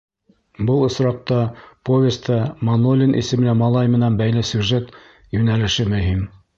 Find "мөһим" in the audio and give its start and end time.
5.97-6.31